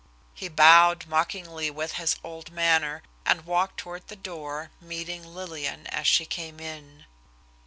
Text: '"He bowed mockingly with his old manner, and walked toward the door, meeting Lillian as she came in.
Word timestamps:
'"He 0.33 0.47
bowed 0.47 1.05
mockingly 1.05 1.69
with 1.69 1.91
his 1.91 2.15
old 2.23 2.49
manner, 2.49 3.03
and 3.23 3.45
walked 3.45 3.77
toward 3.77 4.07
the 4.07 4.15
door, 4.15 4.71
meeting 4.81 5.23
Lillian 5.23 5.85
as 5.85 6.07
she 6.07 6.25
came 6.25 6.59
in. 6.59 7.05